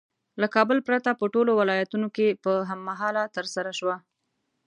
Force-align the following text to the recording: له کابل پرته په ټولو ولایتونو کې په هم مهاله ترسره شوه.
له 0.41 0.47
کابل 0.55 0.77
پرته 0.87 1.09
په 1.19 1.25
ټولو 1.33 1.51
ولایتونو 1.59 2.07
کې 2.15 2.27
په 2.43 2.51
هم 2.69 2.79
مهاله 2.89 3.23
ترسره 3.35 3.71
شوه. 3.79 3.95